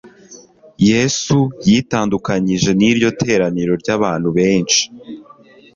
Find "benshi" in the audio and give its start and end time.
4.37-4.81